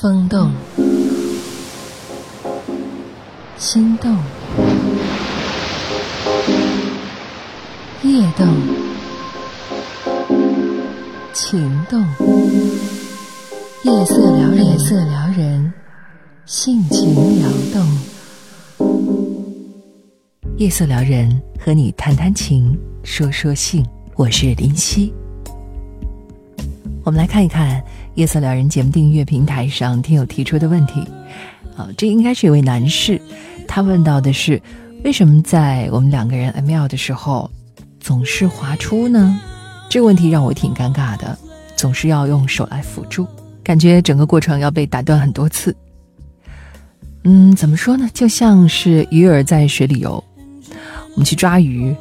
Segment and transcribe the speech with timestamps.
[0.00, 0.52] 风动，
[3.56, 4.16] 心动，
[8.04, 8.46] 夜动，
[11.32, 12.00] 情动，
[13.82, 15.72] 夜色撩人，夜色撩人，
[16.46, 17.84] 性情撩动。
[20.58, 23.84] 夜色撩人，和你谈谈情，说说性。
[24.14, 25.12] 我是林夕。
[27.04, 27.82] 我们来看一看
[28.14, 31.04] 夜色撩人节目订阅平台上听友提出的问题。
[31.76, 33.20] 啊，这应该是一位男士，
[33.68, 34.60] 他问到的是：
[35.04, 37.48] 为什么在我们两个人 ML 的时候
[38.00, 39.38] 总是滑出呢？
[39.88, 41.38] 这个问题让我挺尴尬的，
[41.76, 43.26] 总是要用手来辅助，
[43.62, 45.74] 感觉整个过程要被打断很多次。
[47.24, 48.08] 嗯，怎么说呢？
[48.12, 50.22] 就像是鱼儿在水里游。
[51.14, 51.94] 我们去抓鱼，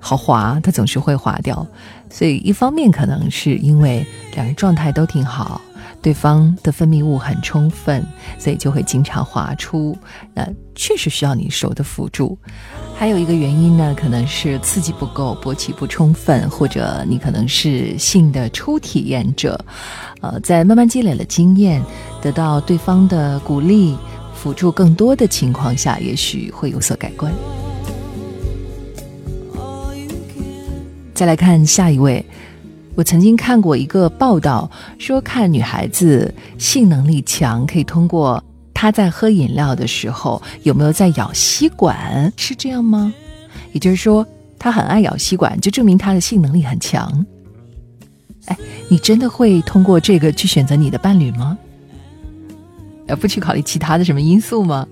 [0.00, 1.64] 好滑，它总是会滑掉。
[2.10, 4.04] 所以一方面可能是因为
[4.34, 5.60] 两人状态都挺好，
[6.02, 8.04] 对方的分泌物很充分，
[8.36, 9.96] 所以就会经常滑出。
[10.34, 12.36] 那确实需要你手的辅助。
[12.96, 19.62] 还有一个原因呢，可能是刺激不够，勃起不充分，或者你可能是性的初体验者，
[20.20, 21.80] 呃，在慢慢积累了经验，
[22.20, 23.96] 得到对方的鼓励、
[24.34, 27.32] 辅助更多的情况下，也许会有所改观。
[31.20, 32.24] 再来看下一位，
[32.94, 43.12] 我曾经看过一个报道，说看女孩子性能力强，可以通过她在喝饮料的时候有没有在咬吸管，是这样吗？
[43.72, 44.26] 也就是说，
[44.58, 47.26] 她很爱咬吸管，就证明她的性能力很强。
[48.46, 48.56] 哎，
[48.88, 51.58] 你真的会通过这个去选择你的伴侣吗？
[53.08, 54.88] 而不去考虑其他的什么因素吗？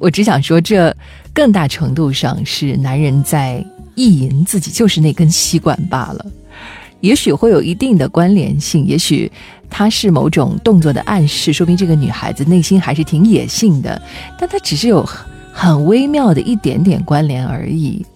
[0.00, 0.92] 我只想说，这
[1.32, 3.64] 更大程度上是男人在。
[3.96, 6.24] 意淫自己就是那根吸管罢了，
[7.00, 9.30] 也许会有一定的关联性，也许
[9.68, 14.00] 它是某种动作的暗示，说明这个女孩子内心还是挺野性的，
[14.38, 15.04] 但它只是有
[15.52, 18.06] 很微妙的一点点关联而已。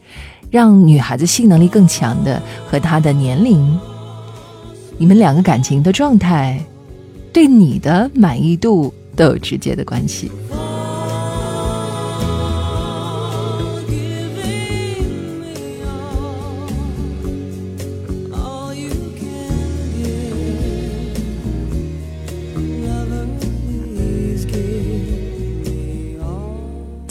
[0.51, 3.79] 让女孩子性能力更强的和她的年龄、
[4.99, 6.61] 你们两个感情的状态、
[7.33, 10.31] 对你的满意度都有直接的关系。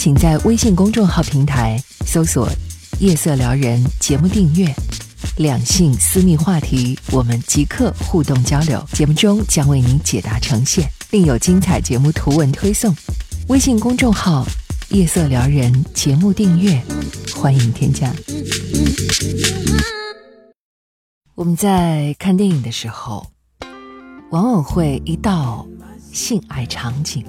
[0.10, 2.50] 请在微信公众号平台搜索
[3.00, 4.74] “夜色撩人”节目订阅，
[5.38, 12.92] 两性私密话题，我们即刻互动交流，节目中将为您解答呈现，并有精彩节目图文推送。
[13.50, 14.44] 微信公众号
[14.90, 16.82] “夜色撩人”节目订阅，
[17.36, 18.12] 欢迎添加。
[21.36, 23.28] 我们在看电影的时候，
[24.32, 25.68] 往往会一到
[26.12, 27.24] 性爱场景。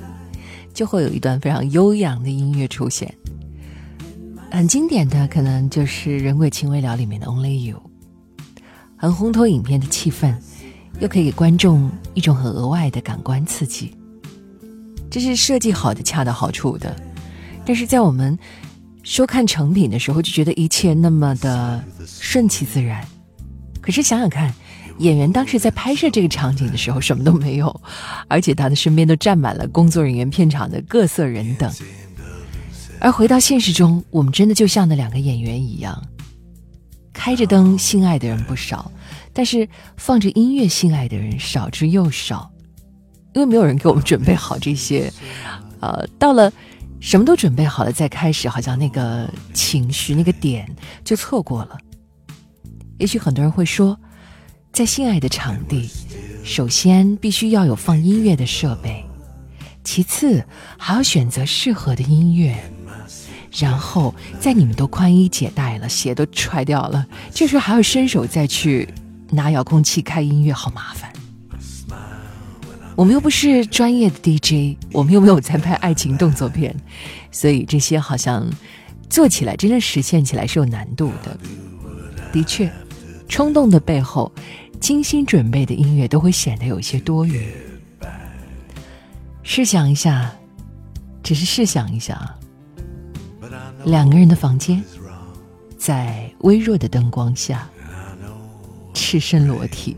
[0.80, 3.14] 就会有一段非常悠扬的音乐出现，
[4.50, 7.76] 很经典的可能就是《人鬼情未了》里面的《Only You》，
[8.96, 10.34] 很烘托影片的气氛，
[10.98, 13.94] 又可以给观众一种很额外的感官刺激，
[15.10, 16.96] 这是设计好的恰到好处的。
[17.66, 18.38] 但是在我们
[19.02, 23.06] 收看成品的时候，就觉得一切那么的顺其自然。
[23.82, 24.50] 可是想想看。
[25.00, 27.80] 演员当时在拍摄这个场景的时候，什么都没有，
[28.28, 31.72] 而且他的身边都站满了工作人员、片场的各色人等。
[33.00, 36.00] 而回到现实中，我们真的就像那两个演员一样，
[37.14, 38.92] 开着灯心爱的人不少，
[39.32, 39.66] 但是
[39.96, 42.50] 放着音乐心爱的人少之又少，
[43.32, 45.10] 因为没有人给我们准备好这些。
[45.80, 46.52] 呃，到了
[47.00, 50.70] 什么都准备好了再开始，好像那个情绪那个点
[51.02, 51.78] 就错过了。
[52.98, 53.98] 也许很多人会说。
[54.72, 55.90] 在性爱的场地，
[56.44, 59.04] 首先必须要有放音乐的设备，
[59.82, 60.44] 其次
[60.78, 62.56] 还要选择适合的音乐，
[63.58, 67.04] 然后在你们都宽衣解带了，鞋都踹掉了，
[67.34, 68.88] 这时候还要伸手再去
[69.30, 71.12] 拿遥控器开音乐，好麻烦。
[72.94, 76.74] 我们又不是专业的 DJ，我们又没有在拍爱情动作片，
[77.32, 78.48] 所以这些好像
[79.10, 81.36] 做起来真正实现起来是有难度的。
[82.32, 82.70] 的确。
[83.30, 84.30] 冲动的背后，
[84.80, 87.48] 精心准备的音乐都会显得有些多余。
[89.44, 90.32] 试想一下，
[91.22, 92.36] 只是试想一下啊，
[93.84, 94.82] 两个人的房间，
[95.78, 97.70] 在微弱的灯光下，
[98.92, 99.96] 赤身裸体，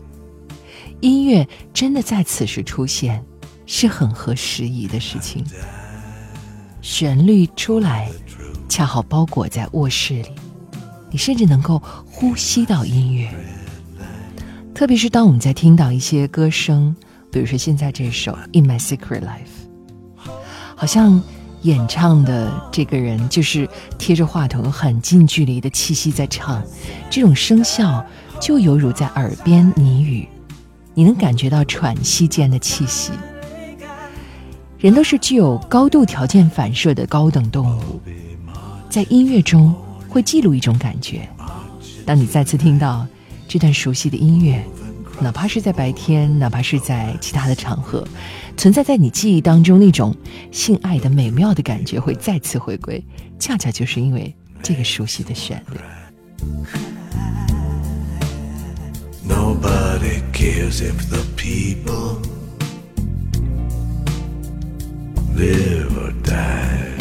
[1.01, 3.25] 音乐真的在此时出现，
[3.65, 5.43] 是很合时宜的事情。
[6.83, 8.11] 旋律出来，
[8.69, 10.29] 恰好包裹在卧室里。
[11.09, 11.81] 你甚至能够
[12.15, 13.27] 呼吸到音乐，
[14.73, 16.95] 特别是当我们在听到一些歌声
[17.31, 20.25] 比如说现在这首《In My Secret Life》，
[20.75, 21.21] 好像
[21.63, 23.67] 演唱的这个人就是
[23.97, 26.63] 贴着话筒，很近距离的气息在唱，
[27.09, 28.05] 这种声效
[28.39, 30.27] 就犹如在耳边呢语，
[30.93, 33.11] 你能感觉到喘息间的气息。
[34.77, 37.99] 人都是具有高度条件反射的高等动物，
[38.87, 39.73] 在音乐中
[40.07, 41.27] 会记录一种感觉。
[42.05, 43.07] 当你再次听到
[43.47, 44.63] 这段熟悉的音乐，
[45.19, 48.05] 哪怕是在白天，哪怕是在其他的场合，
[48.57, 50.15] 存在在你记忆当中那种
[50.51, 53.03] 性爱的美妙的感觉会再次回归，
[53.39, 55.77] 恰恰就是因为这个熟悉的旋律。
[59.25, 62.17] Nobody cares if the people
[65.35, 66.92] live or die.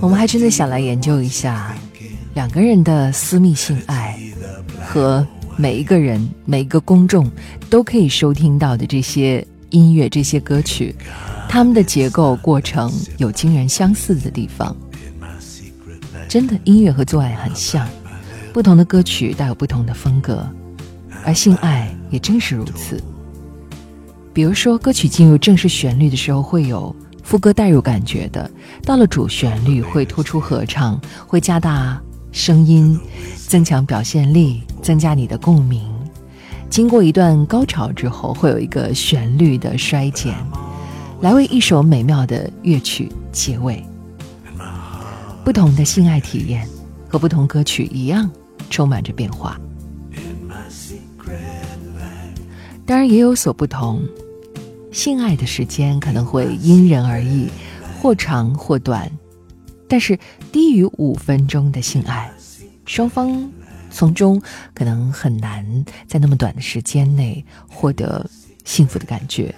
[0.00, 1.74] 我们还真的想来研究一下
[2.34, 4.16] 两个人的私密性爱
[4.80, 7.28] 和每一个人、每一个公众
[7.68, 10.94] 都可以收听到的这些音乐、这些歌曲，
[11.48, 14.74] 它们的结构过程有惊人相似的地方。
[16.28, 17.88] 真的，音乐和做爱很像，
[18.52, 20.48] 不同的歌曲带有不同的风格。
[21.24, 23.02] 而性爱也正是如此。
[24.32, 26.94] 比如说，歌曲进入正式旋律的时候，会有
[27.28, 28.50] 副歌带入感觉的；
[28.86, 32.00] 到了主旋律，会突出合唱，会加大
[32.32, 32.98] 声音，
[33.46, 35.86] 增强表现力，增加你的共鸣。
[36.70, 40.34] 经过一段高潮之后，会有一个旋律的衰减，
[41.20, 43.84] 来为一首美妙的乐曲结尾。
[45.44, 46.66] 不同的性爱体验
[47.10, 48.30] 和不同歌曲一样，
[48.70, 49.60] 充满着变化。
[52.86, 54.00] 当然也有所不同，
[54.90, 57.48] 性爱的时间可能会因人而异，
[58.00, 59.10] 或长或短，
[59.86, 60.18] 但是
[60.50, 62.30] 低于五分钟的性爱，
[62.86, 63.50] 双方
[63.90, 64.40] 从中
[64.74, 68.28] 可能很难在那么短的时间内获得
[68.64, 69.54] 幸福的感觉。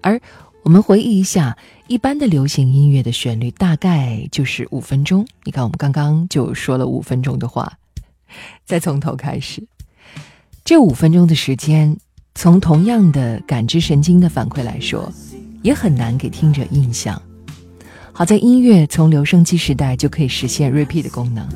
[0.00, 0.20] 而
[0.62, 1.56] 我们回忆一下，
[1.88, 5.26] 一般的流行音乐的旋律大概就是五分钟。
[5.44, 7.78] 你看，我们刚刚就说了五分钟的话，
[8.64, 9.66] 再从头开始，
[10.64, 11.98] 这五分钟的时间。
[12.34, 15.12] 从同样的感知神经的反馈来说，
[15.62, 17.20] 也很难给听者印象。
[18.12, 21.46] 好在音乐从留声机时代就可以实现 repeat 的功能，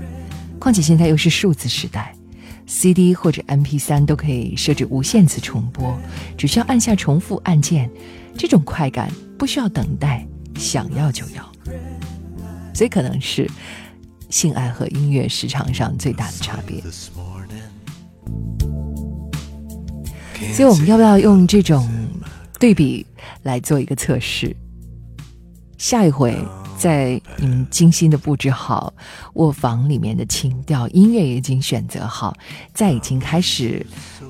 [0.58, 2.14] 况且现在又是数字时代
[2.66, 5.98] ，CD 或者 MP3 都可以设置无限次重播，
[6.36, 7.90] 只需要按下重复按键，
[8.38, 10.26] 这种快感不需要等待，
[10.56, 11.52] 想要就要。
[12.72, 13.50] 所以可能是
[14.30, 16.82] 性爱和音乐市场上最大的差别。
[20.52, 21.88] 所以我们要不要用这种
[22.58, 23.06] 对比
[23.42, 24.54] 来做一个测试？
[25.78, 26.36] 下一回
[26.78, 28.92] 在你们精心的布置好
[29.34, 32.36] 卧房里面的情调，音乐也已经选择好，
[32.72, 33.84] 在已经开始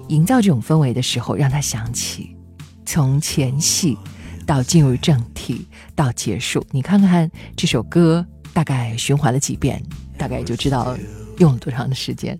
[0.09, 2.37] 营造这种氛围的时候，让它响起，
[2.85, 3.97] 从前戏
[4.45, 9.83] 到进入正题到结束，你看看这首歌大概循环了几遍，
[10.19, 10.97] 大概就知道。
[11.39, 12.39] 用了多长的时间？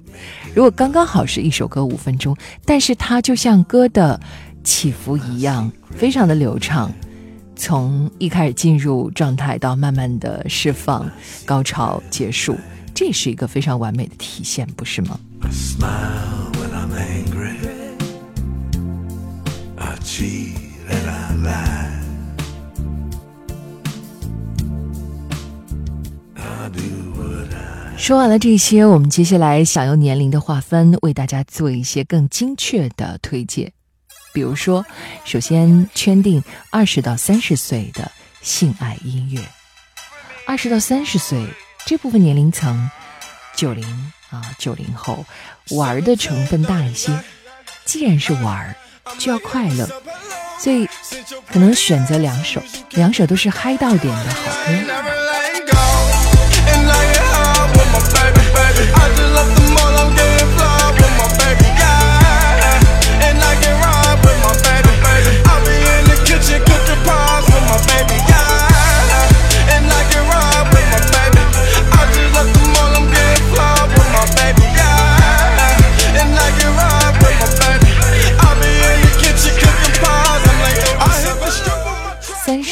[0.55, 4.21] 如果刚刚好是一首歌五分钟，但是它就像歌的
[4.65, 6.93] 起伏一样，非常的流畅，
[7.55, 11.11] 从一开始进入状态到慢慢的释放，
[11.45, 12.57] 高潮结束，
[12.95, 15.19] 这是一个非常完美的体现，不是吗？
[28.07, 33.73] 说完了这些，我们接下来想用年龄的划分为大家做一些更精确的推荐。
[34.33, 34.87] 比如说，
[35.25, 39.41] 首先圈定二十到三十岁的性爱音乐。
[40.47, 41.49] 二十到三十岁
[41.85, 42.89] 这部分年龄层，
[43.57, 43.85] 九零
[44.31, 45.27] 啊九零后
[45.71, 47.11] 玩的成分大一些。
[47.87, 48.77] 既然是玩，
[49.19, 49.85] 就要快乐，
[50.61, 50.87] 所以
[51.49, 55.36] 可能选择两首，两首都是嗨到点的好歌。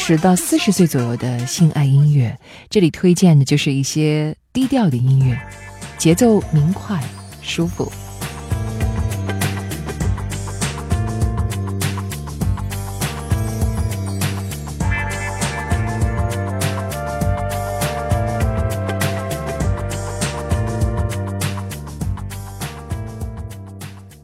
[0.07, 5.35] 十到四十岁左右的性爱音乐，这里推荐的就是一些低调的音乐。
[5.97, 7.03] 节奏明快，
[7.41, 7.91] 舒服。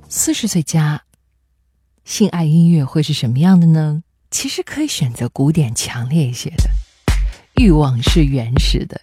[0.07, 1.01] 四十岁加
[2.05, 4.03] 性爱音乐会是什么样的呢？
[4.31, 6.69] 其实可以选择古典强烈一些的，
[7.61, 8.99] 欲望是原始的。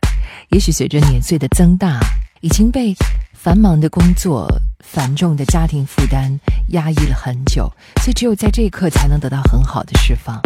[0.48, 2.00] 也许随着年岁的增大，
[2.40, 2.96] 已经被
[3.34, 4.48] 繁忙的工作、
[4.80, 7.70] 繁重的家庭负担压抑了很久，
[8.00, 10.40] 所以只有在这一刻才能得到很好的释放。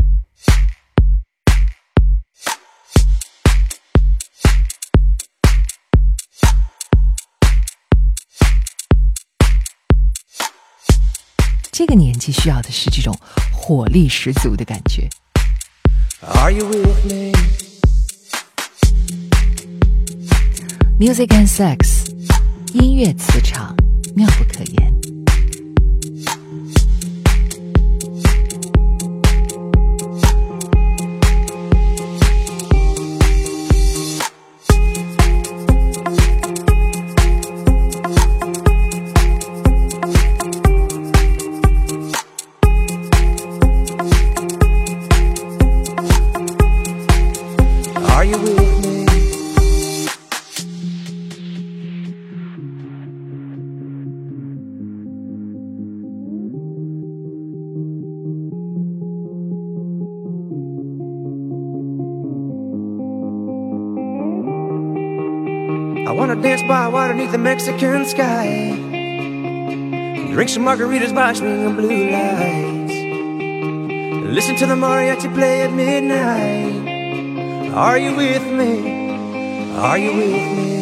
[11.75, 13.19] 这个年纪需要的是这种
[13.51, 15.09] 火力十足的感觉。
[21.01, 22.11] Music and sex，
[22.75, 23.75] 音乐磁场
[24.15, 25.22] 妙不可言。
[66.43, 68.73] Dance by water beneath the Mexican sky.
[70.33, 72.95] Drink some margaritas by swinging blue lights.
[74.35, 76.89] Listen to the mariachi play at midnight.
[77.75, 79.75] Are you with me?
[79.77, 80.82] Are you with me?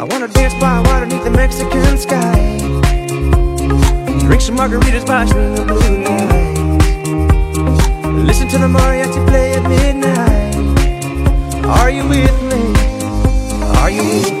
[0.00, 2.56] I wanna dance by water beneath the Mexican sky.
[4.20, 6.60] Drink some margaritas by swinging blue lights.
[8.26, 10.56] Listen to the mariachi play at midnight.
[11.66, 12.72] Are you with me?
[13.76, 14.39] Are you with me?